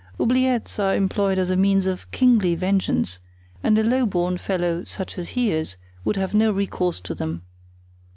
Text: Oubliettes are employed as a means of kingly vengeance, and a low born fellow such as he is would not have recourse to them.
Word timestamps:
Oubliettes 0.19 0.79
are 0.79 0.95
employed 0.95 1.37
as 1.37 1.51
a 1.51 1.55
means 1.55 1.85
of 1.85 2.09
kingly 2.09 2.55
vengeance, 2.55 3.19
and 3.61 3.77
a 3.77 3.83
low 3.83 4.07
born 4.07 4.35
fellow 4.35 4.83
such 4.83 5.15
as 5.19 5.29
he 5.37 5.51
is 5.51 5.77
would 6.03 6.15
not 6.17 6.21
have 6.31 6.55
recourse 6.55 6.99
to 7.01 7.13
them. 7.13 7.43